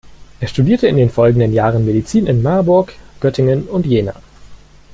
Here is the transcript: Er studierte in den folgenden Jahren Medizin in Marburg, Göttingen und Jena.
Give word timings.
Er 0.39 0.47
studierte 0.47 0.87
in 0.87 0.97
den 0.97 1.11
folgenden 1.11 1.53
Jahren 1.53 1.85
Medizin 1.85 2.25
in 2.25 2.41
Marburg, 2.41 2.93
Göttingen 3.19 3.67
und 3.69 3.85
Jena. 3.85 4.15